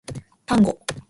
[0.47, 0.79] タンゴ